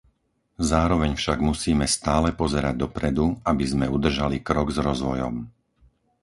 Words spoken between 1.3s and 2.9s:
musíme stále pozerať